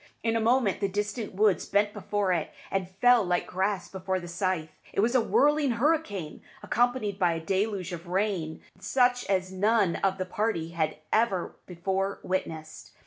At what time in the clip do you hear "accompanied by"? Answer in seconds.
6.63-7.33